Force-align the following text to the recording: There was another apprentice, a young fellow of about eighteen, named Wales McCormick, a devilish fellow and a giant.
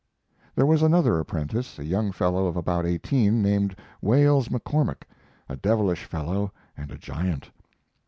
There 0.55 0.65
was 0.65 0.81
another 0.81 1.19
apprentice, 1.19 1.77
a 1.77 1.83
young 1.85 2.11
fellow 2.11 2.47
of 2.47 2.57
about 2.57 2.87
eighteen, 2.87 3.43
named 3.43 3.75
Wales 4.01 4.47
McCormick, 4.49 5.03
a 5.47 5.55
devilish 5.55 6.05
fellow 6.05 6.51
and 6.75 6.89
a 6.89 6.97
giant. 6.97 7.51